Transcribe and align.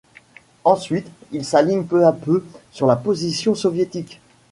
Ensuite, 0.63 1.05
il 1.31 1.45
s'aligne 1.45 1.83
peu 1.83 2.07
à 2.07 2.11
peu 2.11 2.43
sur 2.71 2.87
la 2.87 2.95
position 2.95 3.53
soviétique. 3.53 4.19